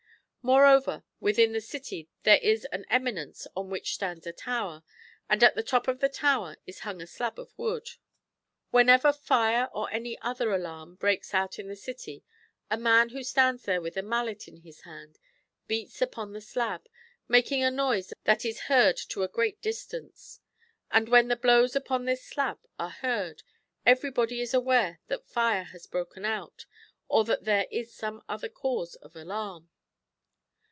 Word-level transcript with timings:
]Moreover, 0.51 1.03
within 1.19 1.51
the 1.51 1.61
city 1.61 2.09
there 2.23 2.39
is 2.39 2.65
an 2.71 2.83
eminence 2.89 3.45
on 3.55 3.69
which 3.69 3.93
stands 3.93 4.25
a 4.25 4.33
Tower, 4.33 4.81
and 5.29 5.43
at 5.43 5.53
the 5.53 5.61
top 5.61 5.87
of 5.87 5.99
the 5.99 6.09
tower 6.09 6.57
is 6.65 6.79
hung 6.79 6.99
a 6.99 7.05
slab 7.05 7.37
of 7.39 7.51
w<M)d. 7.57 7.97
WJKiKNcr 8.73 9.15
fire 9.19 9.69
or 9.71 9.87
any 9.93 10.17
other 10.17 10.49
alarm 10.51 10.95
breaks 10.95 11.29
Chap. 11.29 11.51
LXXVI. 11.51 11.55
THE 11.55 11.63
GREAT 11.63 11.77
CITY 11.79 12.17
OF 12.17 12.23
KINSAY. 12.23 12.23
149 12.69 12.73
out 12.73 12.73
in 12.73 12.73
the 12.73 12.73
city 12.73 12.73
a 12.73 12.77
man 12.77 13.09
who 13.09 13.23
stands 13.23 13.63
there 13.65 13.81
with 13.83 13.97
a 13.97 14.01
mallet 14.01 14.47
in 14.47 14.57
his 14.63 14.81
hand 14.81 15.19
beats 15.67 16.01
upon 16.01 16.33
the 16.33 16.41
slab, 16.41 16.87
making 17.27 17.61
a 17.61 17.69
noise 17.69 18.11
that 18.23 18.43
is 18.43 18.61
heard 18.61 18.97
to 18.97 19.21
a 19.21 19.27
great 19.27 19.61
distance. 19.61 20.39
So 20.91 21.03
when 21.03 21.27
the 21.27 21.35
blows 21.35 21.75
upon 21.75 22.05
this 22.05 22.25
slab 22.25 22.57
are 22.79 22.89
heard, 22.89 23.43
everybody 23.85 24.41
is 24.41 24.55
aware 24.55 25.01
that 25.05 25.27
fire 25.27 25.65
has 25.65 25.85
broken 25.85 26.25
out, 26.25 26.65
or 27.07 27.23
that 27.25 27.43
there 27.43 27.67
is 27.69 27.93
some 27.93 28.23
other 28.27 28.49
cause 28.49 28.95
of 28.95 29.15
alarm. 29.15 29.69